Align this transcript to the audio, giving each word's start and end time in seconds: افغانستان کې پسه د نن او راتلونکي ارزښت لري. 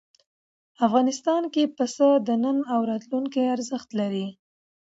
افغانستان 0.85 1.43
کې 1.53 1.63
پسه 1.77 2.09
د 2.27 2.29
نن 2.43 2.57
او 2.73 2.79
راتلونکي 2.91 3.41
ارزښت 3.55 3.89
لري. 3.99 4.27